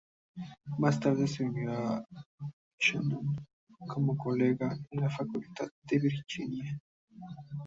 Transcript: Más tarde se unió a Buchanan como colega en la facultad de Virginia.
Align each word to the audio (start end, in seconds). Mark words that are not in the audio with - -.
Más 0.79 0.99
tarde 0.99 1.27
se 1.27 1.43
unió 1.43 1.73
a 1.73 2.03
Buchanan 2.73 3.35
como 3.87 4.17
colega 4.17 4.75
en 4.89 5.01
la 5.01 5.11
facultad 5.11 5.67
de 5.83 5.99
Virginia. 5.99 6.81